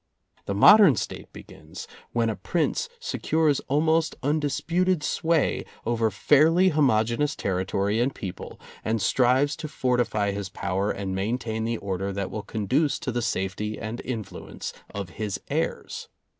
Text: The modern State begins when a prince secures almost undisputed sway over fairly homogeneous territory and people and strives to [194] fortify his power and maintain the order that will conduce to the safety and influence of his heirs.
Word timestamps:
The 0.47 0.55
modern 0.55 0.95
State 0.95 1.31
begins 1.31 1.87
when 2.11 2.31
a 2.31 2.35
prince 2.35 2.89
secures 2.99 3.59
almost 3.67 4.15
undisputed 4.23 5.03
sway 5.03 5.63
over 5.85 6.09
fairly 6.09 6.69
homogeneous 6.69 7.35
territory 7.35 7.99
and 7.99 8.11
people 8.15 8.59
and 8.83 8.99
strives 8.99 9.55
to 9.57 9.67
[194] 9.69 9.79
fortify 9.79 10.31
his 10.31 10.49
power 10.49 10.89
and 10.89 11.13
maintain 11.13 11.65
the 11.65 11.77
order 11.77 12.11
that 12.13 12.31
will 12.31 12.41
conduce 12.41 12.97
to 12.97 13.11
the 13.11 13.21
safety 13.21 13.77
and 13.77 14.01
influence 14.03 14.73
of 14.89 15.09
his 15.21 15.39
heirs. 15.51 16.07